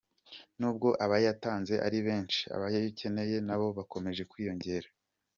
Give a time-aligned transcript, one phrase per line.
[0.59, 4.87] Nubwo abayatanze ari benshi, abayakeneye nabo bakomeje kwiyongera.